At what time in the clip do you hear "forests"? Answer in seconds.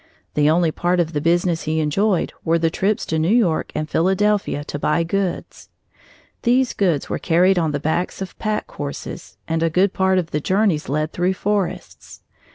11.35-12.23